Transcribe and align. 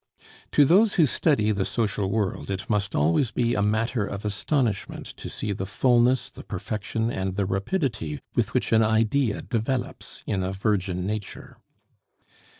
To 0.53 0.65
those 0.65 0.95
who 0.95 1.05
study 1.05 1.51
the 1.51 1.63
social 1.63 2.09
world, 2.09 2.49
it 2.49 2.67
must 2.67 2.95
always 2.95 3.29
be 3.29 3.53
a 3.53 3.61
matter 3.61 4.03
of 4.03 4.25
astonishment 4.25 5.05
to 5.17 5.29
see 5.29 5.51
the 5.51 5.67
fulness, 5.67 6.27
the 6.31 6.43
perfection, 6.43 7.11
and 7.11 7.35
the 7.35 7.45
rapidity 7.45 8.19
with 8.33 8.55
which 8.55 8.71
an 8.71 8.81
idea 8.81 9.43
develops 9.43 10.23
in 10.25 10.41
a 10.41 10.53
virgin 10.53 11.05
nature. 11.05 11.57